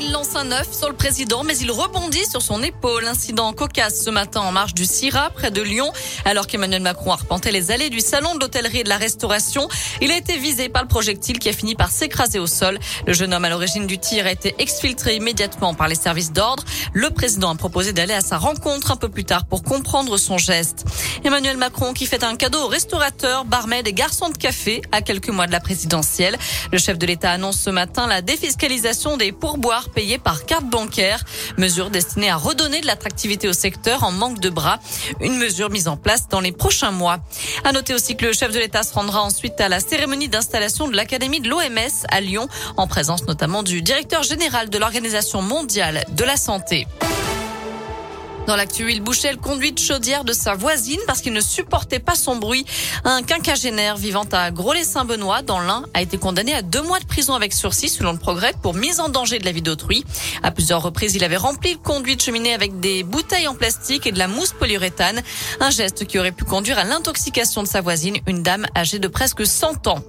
Il 0.00 0.12
lance 0.12 0.36
un 0.36 0.52
œuf 0.52 0.72
sur 0.72 0.88
le 0.88 0.94
président, 0.94 1.42
mais 1.42 1.58
il 1.58 1.72
rebondit 1.72 2.24
sur 2.24 2.40
son 2.40 2.62
épaule. 2.62 3.04
Incident 3.04 3.52
cocasse 3.52 4.00
ce 4.04 4.10
matin 4.10 4.42
en 4.42 4.52
marche 4.52 4.72
du 4.72 4.84
CIRA, 4.84 5.30
près 5.30 5.50
de 5.50 5.60
Lyon, 5.60 5.92
alors 6.24 6.46
qu'Emmanuel 6.46 6.82
Macron 6.82 7.10
arpentait 7.10 7.50
les 7.50 7.72
allées 7.72 7.90
du 7.90 7.98
salon 7.98 8.36
de 8.36 8.40
l'hôtellerie 8.40 8.78
et 8.78 8.84
de 8.84 8.88
la 8.88 8.96
restauration. 8.96 9.68
Il 10.00 10.12
a 10.12 10.16
été 10.16 10.38
visé 10.38 10.68
par 10.68 10.82
le 10.82 10.88
projectile 10.88 11.40
qui 11.40 11.48
a 11.48 11.52
fini 11.52 11.74
par 11.74 11.90
s'écraser 11.90 12.38
au 12.38 12.46
sol. 12.46 12.78
Le 13.08 13.12
jeune 13.12 13.34
homme 13.34 13.44
à 13.44 13.48
l'origine 13.48 13.88
du 13.88 13.98
tir 13.98 14.26
a 14.26 14.30
été 14.30 14.54
exfiltré 14.60 15.16
immédiatement 15.16 15.74
par 15.74 15.88
les 15.88 15.96
services 15.96 16.32
d'ordre. 16.32 16.62
Le 16.92 17.10
président 17.10 17.50
a 17.50 17.56
proposé 17.56 17.92
d'aller 17.92 18.14
à 18.14 18.20
sa 18.20 18.38
rencontre 18.38 18.92
un 18.92 18.96
peu 18.96 19.08
plus 19.08 19.24
tard 19.24 19.46
pour 19.46 19.64
comprendre 19.64 20.16
son 20.16 20.38
geste. 20.38 20.84
Emmanuel 21.24 21.56
Macron 21.56 21.92
qui 21.92 22.06
fait 22.06 22.22
un 22.22 22.36
cadeau 22.36 22.62
aux 22.62 22.68
restaurateurs, 22.68 23.44
barmaids 23.44 23.82
et 23.84 23.92
garçons 23.92 24.28
de 24.28 24.38
café 24.38 24.80
à 24.92 25.02
quelques 25.02 25.30
mois 25.30 25.48
de 25.48 25.52
la 25.52 25.60
présidentielle. 25.60 26.38
Le 26.70 26.78
chef 26.78 26.98
de 26.98 27.06
l'État 27.06 27.32
annonce 27.32 27.58
ce 27.58 27.70
matin 27.70 28.06
la 28.06 28.22
défiscalisation 28.22 29.16
des 29.16 29.32
pourboires 29.32 29.87
payés 29.88 30.18
par 30.18 30.46
carte 30.46 30.66
bancaire, 30.66 31.24
mesure 31.56 31.90
destinée 31.90 32.30
à 32.30 32.36
redonner 32.36 32.80
de 32.80 32.86
l'attractivité 32.86 33.48
au 33.48 33.52
secteur 33.52 34.04
en 34.04 34.12
manque 34.12 34.40
de 34.40 34.50
bras, 34.50 34.78
une 35.20 35.36
mesure 35.36 35.70
mise 35.70 35.88
en 35.88 35.96
place 35.96 36.28
dans 36.28 36.40
les 36.40 36.52
prochains 36.52 36.90
mois. 36.90 37.18
À 37.64 37.72
noter 37.72 37.94
aussi 37.94 38.16
que 38.16 38.26
le 38.26 38.32
chef 38.32 38.52
de 38.52 38.58
l'État 38.58 38.82
se 38.82 38.94
rendra 38.94 39.22
ensuite 39.22 39.60
à 39.60 39.68
la 39.68 39.80
cérémonie 39.80 40.28
d'installation 40.28 40.88
de 40.88 40.96
l'Académie 40.96 41.40
de 41.40 41.48
l'OMS 41.48 42.06
à 42.08 42.20
Lyon, 42.20 42.48
en 42.76 42.86
présence 42.86 43.24
notamment 43.26 43.62
du 43.62 43.82
directeur 43.82 44.22
général 44.22 44.70
de 44.70 44.78
l'Organisation 44.78 45.42
mondiale 45.42 46.04
de 46.10 46.24
la 46.24 46.36
santé. 46.36 46.86
Dans 48.48 48.56
l'actu, 48.56 48.90
il 48.90 49.02
bouchait 49.02 49.30
le 49.30 49.36
conduit 49.36 49.72
de 49.72 49.78
chaudière 49.78 50.24
de 50.24 50.32
sa 50.32 50.54
voisine 50.54 51.00
parce 51.06 51.20
qu'il 51.20 51.34
ne 51.34 51.40
supportait 51.42 51.98
pas 51.98 52.14
son 52.14 52.36
bruit. 52.36 52.64
Un 53.04 53.22
quinquagénaire 53.22 53.98
vivant 53.98 54.24
à 54.32 54.50
Gros-les-Saint-Benoît, 54.50 55.42
dans 55.42 55.60
l'Ain, 55.60 55.84
a 55.92 56.00
été 56.00 56.16
condamné 56.16 56.54
à 56.54 56.62
deux 56.62 56.80
mois 56.80 56.98
de 56.98 57.04
prison 57.04 57.34
avec 57.34 57.52
sursis 57.52 57.90
selon 57.90 58.12
le 58.12 58.18
progrès 58.18 58.54
pour 58.62 58.72
mise 58.72 59.00
en 59.00 59.10
danger 59.10 59.38
de 59.38 59.44
la 59.44 59.52
vie 59.52 59.60
d'autrui. 59.60 60.02
À 60.42 60.50
plusieurs 60.50 60.82
reprises, 60.82 61.14
il 61.14 61.24
avait 61.24 61.36
rempli 61.36 61.72
le 61.72 61.78
conduit 61.78 62.16
de 62.16 62.22
cheminée 62.22 62.54
avec 62.54 62.80
des 62.80 63.02
bouteilles 63.02 63.48
en 63.48 63.54
plastique 63.54 64.06
et 64.06 64.12
de 64.12 64.18
la 64.18 64.28
mousse 64.28 64.54
polyuréthane. 64.54 65.20
Un 65.60 65.68
geste 65.68 66.06
qui 66.06 66.18
aurait 66.18 66.32
pu 66.32 66.44
conduire 66.44 66.78
à 66.78 66.84
l'intoxication 66.84 67.62
de 67.62 67.68
sa 67.68 67.82
voisine, 67.82 68.16
une 68.26 68.42
dame 68.42 68.64
âgée 68.74 68.98
de 68.98 69.08
presque 69.08 69.46
100 69.46 69.88
ans. 69.88 70.02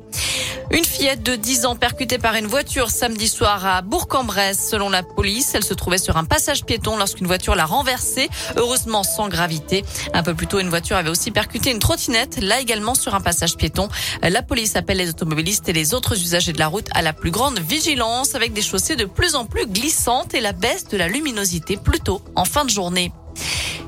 Une 0.72 0.86
fillette 0.86 1.23
de 1.23 1.36
10 1.36 1.66
ans 1.66 1.75
percutée 1.75 2.20
par 2.20 2.36
une 2.36 2.45
voiture 2.45 2.92
samedi 2.92 3.28
soir 3.28 3.66
à 3.66 3.81
Bourg-en-Bresse. 3.81 4.70
Selon 4.70 4.89
la 4.89 5.02
police, 5.02 5.56
elle 5.56 5.64
se 5.64 5.73
trouvait 5.73 5.98
sur 5.98 6.17
un 6.17 6.25
passage 6.25 6.64
piéton 6.64 6.95
lorsqu'une 6.95 7.25
voiture 7.25 7.56
l'a 7.56 7.66
renversée, 7.66 8.30
heureusement 8.56 9.03
sans 9.03 9.30
gravité. 9.30 9.84
Un 10.14 10.22
peu 10.22 10.36
plus 10.36 10.45
tôt, 10.45 10.59
une 10.59 10.70
voiture 10.70 10.97
avait 10.97 11.09
aussi 11.09 11.31
percuté 11.31 11.72
une 11.72 11.80
trottinette, 11.80 12.40
là 12.42 12.59
également 12.59 12.94
sur 12.94 13.16
un 13.16 13.22
passage 13.22 13.56
piéton. 13.56 13.90
La 14.22 14.44
police 14.44 14.75
appelle 14.75 14.97
les 14.97 15.09
automobilistes 15.09 15.67
et 15.70 15.73
les 15.73 15.94
autres 15.94 16.14
usagers 16.14 16.53
de 16.53 16.59
la 16.59 16.67
route 16.67 16.88
à 16.94 17.02
la 17.02 17.14
plus 17.14 17.31
grande 17.31 17.59
vigilance 17.59 18.36
avec 18.36 18.53
des 18.53 18.62
chaussées 18.62 18.95
de 18.95 19.06
plus 19.06 19.36
en 19.36 19.45
plus 19.45 19.66
glissantes 19.66 20.34
et 20.34 20.42
la 20.42 20.52
baisse 20.52 20.88
de 20.88 20.97
la 20.97 21.08
luminosité 21.08 21.78
plutôt 21.78 22.22
en 22.36 22.45
fin 22.45 22.66
de 22.66 22.70
journée. 22.70 23.12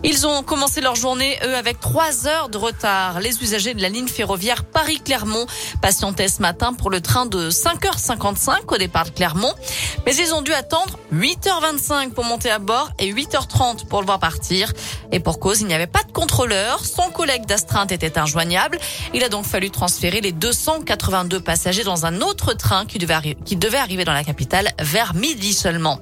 Ils 0.03 0.25
ont 0.25 0.41
commencé 0.41 0.81
leur 0.81 0.95
journée, 0.95 1.37
eux, 1.45 1.55
avec 1.55 1.79
trois 1.79 2.27
heures 2.27 2.49
de 2.49 2.57
retard. 2.57 3.19
Les 3.19 3.41
usagers 3.43 3.75
de 3.75 3.81
la 3.83 3.89
ligne 3.89 4.07
ferroviaire 4.07 4.63
Paris-Clermont 4.63 5.45
patientaient 5.79 6.27
ce 6.27 6.41
matin 6.41 6.73
pour 6.73 6.89
le 6.89 7.01
train 7.01 7.27
de 7.27 7.51
5h55 7.51 8.61
au 8.67 8.77
départ 8.77 9.05
de 9.05 9.11
Clermont. 9.11 9.53
Mais 10.07 10.15
ils 10.15 10.33
ont 10.33 10.41
dû 10.41 10.53
attendre 10.53 10.97
8h25 11.13 12.13
pour 12.13 12.23
monter 12.23 12.49
à 12.49 12.57
bord 12.57 12.89
et 12.97 13.13
8h30 13.13 13.85
pour 13.85 13.99
le 13.99 14.07
voir 14.07 14.19
partir. 14.19 14.73
Et 15.11 15.19
pour 15.19 15.39
cause, 15.39 15.61
il 15.61 15.67
n'y 15.67 15.75
avait 15.75 15.85
pas 15.85 16.01
de 16.01 16.11
contrôleur. 16.11 16.83
Son 16.83 17.11
collègue 17.11 17.45
d'astreinte 17.45 17.91
était 17.91 18.17
injoignable. 18.17 18.79
Il 19.13 19.23
a 19.23 19.29
donc 19.29 19.45
fallu 19.45 19.69
transférer 19.69 20.19
les 20.19 20.31
282 20.31 21.39
passagers 21.41 21.83
dans 21.83 22.07
un 22.07 22.21
autre 22.21 22.53
train 22.53 22.87
qui 22.87 22.97
devait, 22.97 23.37
qui 23.45 23.55
devait 23.55 23.77
arriver 23.77 24.03
dans 24.03 24.13
la 24.13 24.23
capitale 24.23 24.71
vers 24.79 25.13
midi 25.13 25.53
seulement. 25.53 25.99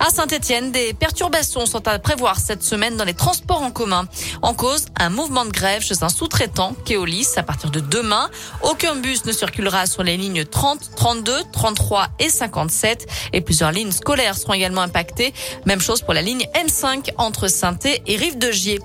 À 0.00 0.10
Saint-Etienne, 0.10 0.70
des 0.70 0.94
perturbations 0.94 1.66
sont 1.66 1.86
à 1.88 1.98
prévoir 1.98 2.38
cette 2.38 2.62
semaine 2.62 2.96
dans 2.96 3.04
les 3.04 3.14
transports 3.14 3.62
en 3.62 3.70
commun. 3.70 4.06
En 4.42 4.54
cause, 4.54 4.86
un 4.98 5.10
mouvement 5.10 5.44
de 5.44 5.50
grève 5.50 5.82
chez 5.82 6.02
un 6.02 6.08
sous-traitant, 6.08 6.74
Keolis, 6.84 7.28
à 7.36 7.42
partir 7.42 7.70
de 7.70 7.80
demain. 7.80 8.30
Aucun 8.62 8.94
bus 8.96 9.24
ne 9.24 9.32
circulera 9.32 9.86
sur 9.86 10.02
les 10.04 10.16
lignes 10.16 10.44
30, 10.44 10.90
32, 10.96 11.42
33 11.52 12.08
et 12.20 12.28
57. 12.28 13.06
Et 13.32 13.40
plusieurs 13.40 13.72
lignes 13.72 13.92
scolaires 13.92 14.36
seront 14.36 14.54
également 14.54 14.82
impactées. 14.82 15.34
Même 15.66 15.80
chose 15.80 16.02
pour 16.02 16.14
la 16.14 16.22
ligne 16.22 16.46
N5 16.54 17.10
entre 17.18 17.48
saint 17.48 17.76
et 17.84 18.16
Rive-de-Gier. 18.16 18.78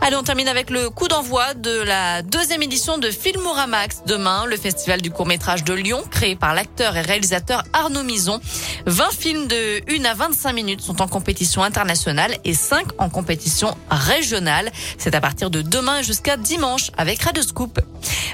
Allez, 0.00 0.16
on 0.16 0.22
termine 0.22 0.48
avec 0.48 0.70
le 0.70 0.90
coup 0.90 1.08
d'envoi 1.08 1.54
de 1.54 1.82
la 1.82 2.22
deuxième 2.22 2.62
édition 2.62 2.98
de 2.98 3.10
Filmoramax. 3.10 4.02
Demain, 4.06 4.44
le 4.46 4.56
festival 4.56 5.00
du 5.00 5.10
court-métrage 5.10 5.64
de 5.64 5.72
Lyon, 5.72 6.02
créé 6.10 6.36
par 6.36 6.54
l'acteur 6.54 6.96
et 6.96 7.00
réalisateur 7.00 7.64
Arnaud 7.72 8.02
Mison. 8.02 8.40
20 8.86 9.10
films 9.12 9.46
de 9.46 9.80
1 9.88 10.04
à 10.04 10.14
25 10.14 10.52
minutes 10.52 10.80
sont 10.80 11.00
en 11.00 11.08
compétition 11.08 11.62
internationale 11.62 12.36
et 12.44 12.54
5 12.54 12.86
en 12.98 13.08
compétition 13.08 13.76
régionale. 13.90 14.70
C'est 14.98 15.14
à 15.14 15.20
partir 15.20 15.50
de 15.50 15.62
demain 15.62 16.02
jusqu'à 16.02 16.36
dimanche 16.36 16.90
avec 16.96 17.22
Radio. 17.22 17.36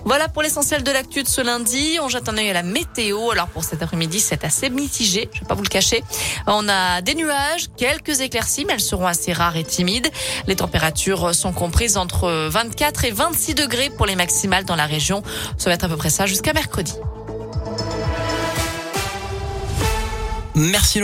Voilà 0.05 0.29
pour 0.29 0.43
l'essentiel 0.43 0.83
de 0.83 0.91
l'actu 0.91 1.23
de 1.23 1.29
ce 1.29 1.41
lundi. 1.41 1.99
On 2.03 2.09
jette 2.09 2.29
un 2.29 2.37
œil 2.37 2.51
à 2.51 2.53
la 2.53 2.63
météo. 2.63 3.31
Alors 3.31 3.49
pour 3.49 3.65
cet 3.65 3.83
après-midi, 3.83 4.21
c'est 4.21 4.45
assez 4.45 4.69
mitigé. 4.69 5.29
Je 5.33 5.41
vais 5.41 5.47
pas 5.47 5.55
vous 5.55 5.63
le 5.63 5.69
cacher. 5.69 6.03
On 6.47 6.69
a 6.69 7.01
des 7.03 7.15
nuages, 7.15 7.69
quelques 7.77 8.21
éclaircies, 8.21 8.65
mais 8.65 8.75
elles 8.75 8.81
seront 8.81 9.07
assez 9.07 9.33
rares 9.33 9.57
et 9.57 9.65
timides. 9.65 10.11
Les 10.47 10.57
températures 10.57 11.35
sont 11.35 11.53
comprises 11.53 11.97
entre 11.97 12.49
24 12.49 13.05
et 13.05 13.11
26 13.11 13.55
degrés 13.55 13.91
pour 13.91 14.07
les 14.07 14.17
maximales 14.17 14.65
dans 14.65 14.77
la 14.77 14.87
région. 14.87 15.23
Ça 15.57 15.71
va 15.71 15.75
être 15.75 15.85
à 15.85 15.89
peu 15.89 15.97
près 15.97 16.11
ça 16.11 16.27
jusqu'à 16.27 16.53
mercredi. 16.53 16.95
Merci. 20.55 21.01